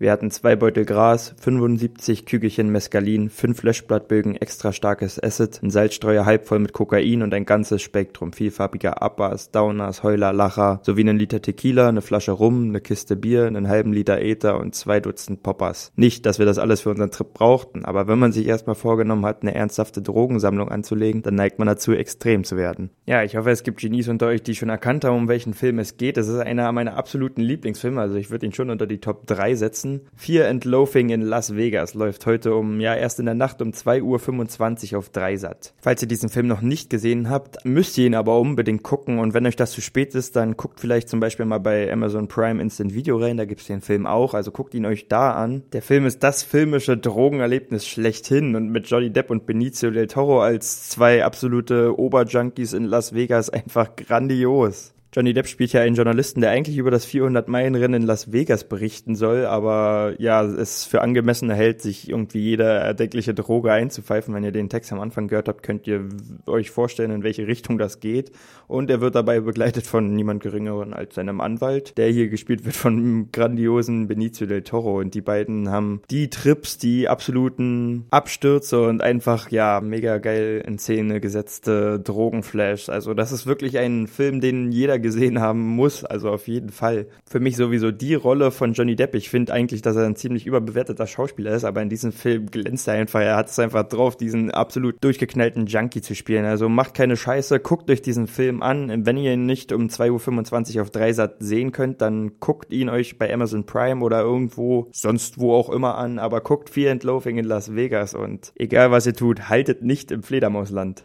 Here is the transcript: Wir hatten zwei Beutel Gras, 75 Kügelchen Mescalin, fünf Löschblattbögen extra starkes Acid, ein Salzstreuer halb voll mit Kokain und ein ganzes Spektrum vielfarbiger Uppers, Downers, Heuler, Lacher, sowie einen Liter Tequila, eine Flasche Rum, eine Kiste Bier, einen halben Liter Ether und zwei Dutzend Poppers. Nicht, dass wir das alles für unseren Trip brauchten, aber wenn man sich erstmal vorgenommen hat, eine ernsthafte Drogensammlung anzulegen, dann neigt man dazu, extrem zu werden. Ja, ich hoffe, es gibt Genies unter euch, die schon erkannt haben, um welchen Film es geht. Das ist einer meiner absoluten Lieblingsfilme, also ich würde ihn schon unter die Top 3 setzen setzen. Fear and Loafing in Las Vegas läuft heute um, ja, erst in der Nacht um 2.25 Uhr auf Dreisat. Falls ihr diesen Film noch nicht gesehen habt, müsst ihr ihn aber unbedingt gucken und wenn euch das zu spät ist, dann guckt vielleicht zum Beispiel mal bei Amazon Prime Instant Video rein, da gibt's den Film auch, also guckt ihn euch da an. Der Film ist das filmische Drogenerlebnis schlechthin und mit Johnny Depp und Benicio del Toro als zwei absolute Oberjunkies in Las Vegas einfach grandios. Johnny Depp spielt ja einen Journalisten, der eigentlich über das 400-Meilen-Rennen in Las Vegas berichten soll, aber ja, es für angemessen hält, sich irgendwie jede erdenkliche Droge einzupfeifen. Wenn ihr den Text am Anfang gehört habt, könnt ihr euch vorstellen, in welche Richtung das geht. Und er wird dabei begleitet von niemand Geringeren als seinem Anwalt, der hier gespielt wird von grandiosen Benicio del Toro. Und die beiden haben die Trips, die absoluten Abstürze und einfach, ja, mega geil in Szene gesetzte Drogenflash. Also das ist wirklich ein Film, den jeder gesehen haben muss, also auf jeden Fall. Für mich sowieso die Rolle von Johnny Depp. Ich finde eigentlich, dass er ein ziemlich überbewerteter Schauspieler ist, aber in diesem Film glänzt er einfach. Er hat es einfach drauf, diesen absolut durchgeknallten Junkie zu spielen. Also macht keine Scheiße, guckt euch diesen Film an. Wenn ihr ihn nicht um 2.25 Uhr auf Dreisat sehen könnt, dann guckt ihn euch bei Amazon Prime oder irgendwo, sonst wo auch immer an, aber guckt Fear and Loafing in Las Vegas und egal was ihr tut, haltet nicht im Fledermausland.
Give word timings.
Wir 0.00 0.12
hatten 0.12 0.30
zwei 0.30 0.54
Beutel 0.54 0.84
Gras, 0.84 1.34
75 1.40 2.24
Kügelchen 2.24 2.70
Mescalin, 2.70 3.30
fünf 3.30 3.64
Löschblattbögen 3.64 4.36
extra 4.36 4.72
starkes 4.72 5.20
Acid, 5.20 5.60
ein 5.60 5.70
Salzstreuer 5.70 6.24
halb 6.24 6.46
voll 6.46 6.60
mit 6.60 6.72
Kokain 6.72 7.24
und 7.24 7.34
ein 7.34 7.44
ganzes 7.44 7.82
Spektrum 7.82 8.32
vielfarbiger 8.32 9.02
Uppers, 9.04 9.50
Downers, 9.50 10.04
Heuler, 10.04 10.32
Lacher, 10.32 10.78
sowie 10.84 11.00
einen 11.00 11.18
Liter 11.18 11.42
Tequila, 11.42 11.88
eine 11.88 12.00
Flasche 12.00 12.30
Rum, 12.30 12.68
eine 12.68 12.80
Kiste 12.80 13.16
Bier, 13.16 13.46
einen 13.46 13.66
halben 13.66 13.92
Liter 13.92 14.20
Ether 14.20 14.60
und 14.60 14.76
zwei 14.76 15.00
Dutzend 15.00 15.42
Poppers. 15.42 15.90
Nicht, 15.96 16.26
dass 16.26 16.38
wir 16.38 16.46
das 16.46 16.58
alles 16.58 16.82
für 16.82 16.90
unseren 16.90 17.10
Trip 17.10 17.34
brauchten, 17.34 17.84
aber 17.84 18.06
wenn 18.06 18.20
man 18.20 18.30
sich 18.30 18.46
erstmal 18.46 18.76
vorgenommen 18.76 19.26
hat, 19.26 19.42
eine 19.42 19.56
ernsthafte 19.56 20.00
Drogensammlung 20.00 20.68
anzulegen, 20.68 21.22
dann 21.22 21.34
neigt 21.34 21.58
man 21.58 21.66
dazu, 21.66 21.92
extrem 21.92 22.44
zu 22.44 22.56
werden. 22.56 22.90
Ja, 23.06 23.24
ich 23.24 23.36
hoffe, 23.36 23.50
es 23.50 23.64
gibt 23.64 23.80
Genies 23.80 24.06
unter 24.06 24.28
euch, 24.28 24.44
die 24.44 24.54
schon 24.54 24.68
erkannt 24.68 25.04
haben, 25.04 25.16
um 25.16 25.26
welchen 25.26 25.54
Film 25.54 25.80
es 25.80 25.96
geht. 25.96 26.16
Das 26.16 26.28
ist 26.28 26.38
einer 26.38 26.70
meiner 26.70 26.96
absoluten 26.96 27.40
Lieblingsfilme, 27.40 28.00
also 28.00 28.14
ich 28.14 28.30
würde 28.30 28.46
ihn 28.46 28.52
schon 28.52 28.70
unter 28.70 28.86
die 28.86 29.00
Top 29.00 29.26
3 29.26 29.56
setzen 29.56 29.87
setzen. 29.88 30.08
Fear 30.14 30.48
and 30.48 30.64
Loafing 30.64 31.10
in 31.10 31.22
Las 31.22 31.54
Vegas 31.54 31.94
läuft 31.94 32.26
heute 32.26 32.54
um, 32.54 32.80
ja, 32.80 32.94
erst 32.94 33.18
in 33.18 33.26
der 33.26 33.34
Nacht 33.34 33.62
um 33.62 33.70
2.25 33.70 34.92
Uhr 34.92 34.98
auf 34.98 35.10
Dreisat. 35.10 35.72
Falls 35.80 36.02
ihr 36.02 36.08
diesen 36.08 36.28
Film 36.28 36.46
noch 36.46 36.60
nicht 36.60 36.90
gesehen 36.90 37.30
habt, 37.30 37.64
müsst 37.64 37.96
ihr 37.98 38.06
ihn 38.06 38.14
aber 38.14 38.38
unbedingt 38.38 38.82
gucken 38.82 39.18
und 39.18 39.34
wenn 39.34 39.46
euch 39.46 39.56
das 39.56 39.72
zu 39.72 39.80
spät 39.80 40.14
ist, 40.14 40.36
dann 40.36 40.56
guckt 40.56 40.80
vielleicht 40.80 41.08
zum 41.08 41.20
Beispiel 41.20 41.46
mal 41.46 41.58
bei 41.58 41.90
Amazon 41.92 42.28
Prime 42.28 42.60
Instant 42.60 42.94
Video 42.94 43.16
rein, 43.16 43.36
da 43.36 43.44
gibt's 43.44 43.66
den 43.66 43.80
Film 43.80 44.06
auch, 44.06 44.34
also 44.34 44.50
guckt 44.50 44.74
ihn 44.74 44.86
euch 44.86 45.08
da 45.08 45.32
an. 45.32 45.62
Der 45.72 45.82
Film 45.82 46.06
ist 46.06 46.22
das 46.22 46.42
filmische 46.42 46.96
Drogenerlebnis 46.96 47.86
schlechthin 47.86 48.56
und 48.56 48.70
mit 48.70 48.88
Johnny 48.88 49.10
Depp 49.10 49.30
und 49.30 49.46
Benicio 49.46 49.90
del 49.90 50.06
Toro 50.06 50.42
als 50.42 50.88
zwei 50.88 51.24
absolute 51.24 51.98
Oberjunkies 51.98 52.72
in 52.72 52.84
Las 52.84 53.14
Vegas 53.14 53.50
einfach 53.50 53.96
grandios. 53.96 54.94
Johnny 55.14 55.32
Depp 55.32 55.46
spielt 55.46 55.72
ja 55.72 55.80
einen 55.80 55.96
Journalisten, 55.96 56.42
der 56.42 56.50
eigentlich 56.50 56.76
über 56.76 56.90
das 56.90 57.08
400-Meilen-Rennen 57.08 58.02
in 58.02 58.06
Las 58.06 58.30
Vegas 58.30 58.64
berichten 58.64 59.16
soll, 59.16 59.46
aber 59.46 60.14
ja, 60.18 60.44
es 60.44 60.84
für 60.84 61.00
angemessen 61.00 61.50
hält, 61.50 61.80
sich 61.80 62.10
irgendwie 62.10 62.40
jede 62.40 62.64
erdenkliche 62.64 63.32
Droge 63.32 63.72
einzupfeifen. 63.72 64.34
Wenn 64.34 64.44
ihr 64.44 64.52
den 64.52 64.68
Text 64.68 64.92
am 64.92 65.00
Anfang 65.00 65.28
gehört 65.28 65.48
habt, 65.48 65.62
könnt 65.62 65.86
ihr 65.86 66.08
euch 66.46 66.70
vorstellen, 66.70 67.10
in 67.10 67.22
welche 67.22 67.46
Richtung 67.46 67.78
das 67.78 68.00
geht. 68.00 68.32
Und 68.66 68.90
er 68.90 69.00
wird 69.00 69.14
dabei 69.14 69.40
begleitet 69.40 69.86
von 69.86 70.14
niemand 70.14 70.42
Geringeren 70.42 70.92
als 70.92 71.14
seinem 71.14 71.40
Anwalt, 71.40 71.96
der 71.96 72.10
hier 72.10 72.28
gespielt 72.28 72.66
wird 72.66 72.76
von 72.76 73.32
grandiosen 73.32 74.08
Benicio 74.08 74.46
del 74.46 74.62
Toro. 74.62 74.98
Und 74.98 75.14
die 75.14 75.22
beiden 75.22 75.70
haben 75.70 76.02
die 76.10 76.28
Trips, 76.28 76.76
die 76.76 77.08
absoluten 77.08 78.04
Abstürze 78.10 78.82
und 78.82 79.02
einfach, 79.02 79.50
ja, 79.50 79.80
mega 79.80 80.18
geil 80.18 80.62
in 80.66 80.78
Szene 80.78 81.20
gesetzte 81.20 81.98
Drogenflash. 81.98 82.90
Also 82.90 83.14
das 83.14 83.32
ist 83.32 83.46
wirklich 83.46 83.78
ein 83.78 84.06
Film, 84.06 84.42
den 84.42 84.70
jeder 84.70 84.97
gesehen 85.00 85.40
haben 85.40 85.60
muss, 85.60 86.04
also 86.04 86.30
auf 86.30 86.48
jeden 86.48 86.70
Fall. 86.70 87.06
Für 87.28 87.40
mich 87.40 87.56
sowieso 87.56 87.90
die 87.90 88.14
Rolle 88.14 88.50
von 88.50 88.72
Johnny 88.72 88.96
Depp. 88.96 89.14
Ich 89.14 89.28
finde 89.28 89.52
eigentlich, 89.52 89.82
dass 89.82 89.96
er 89.96 90.06
ein 90.06 90.16
ziemlich 90.16 90.46
überbewerteter 90.46 91.06
Schauspieler 91.06 91.52
ist, 91.52 91.64
aber 91.64 91.82
in 91.82 91.88
diesem 91.88 92.12
Film 92.12 92.46
glänzt 92.46 92.88
er 92.88 92.94
einfach. 92.94 93.20
Er 93.20 93.36
hat 93.36 93.48
es 93.48 93.58
einfach 93.58 93.84
drauf, 93.84 94.16
diesen 94.16 94.50
absolut 94.50 94.96
durchgeknallten 95.02 95.66
Junkie 95.66 96.00
zu 96.00 96.14
spielen. 96.14 96.44
Also 96.44 96.68
macht 96.68 96.94
keine 96.94 97.16
Scheiße, 97.16 97.60
guckt 97.60 97.90
euch 97.90 98.02
diesen 98.02 98.26
Film 98.26 98.62
an. 98.62 99.06
Wenn 99.06 99.16
ihr 99.16 99.32
ihn 99.32 99.46
nicht 99.46 99.72
um 99.72 99.86
2.25 99.86 100.76
Uhr 100.76 100.82
auf 100.82 100.90
Dreisat 100.90 101.36
sehen 101.40 101.72
könnt, 101.72 102.00
dann 102.00 102.38
guckt 102.40 102.72
ihn 102.72 102.88
euch 102.88 103.18
bei 103.18 103.32
Amazon 103.32 103.64
Prime 103.64 104.04
oder 104.04 104.20
irgendwo, 104.20 104.88
sonst 104.92 105.38
wo 105.38 105.54
auch 105.54 105.70
immer 105.70 105.96
an, 105.96 106.18
aber 106.18 106.40
guckt 106.40 106.70
Fear 106.70 106.92
and 106.92 107.04
Loafing 107.04 107.38
in 107.38 107.44
Las 107.44 107.74
Vegas 107.74 108.14
und 108.14 108.52
egal 108.56 108.90
was 108.90 109.06
ihr 109.06 109.14
tut, 109.14 109.48
haltet 109.48 109.82
nicht 109.82 110.10
im 110.10 110.22
Fledermausland. 110.22 111.04